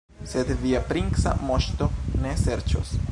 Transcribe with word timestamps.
Sed 0.29 0.53
via 0.61 0.79
princa 0.93 1.35
moŝto 1.51 1.91
ne 2.25 2.33
serĉos. 2.47 2.99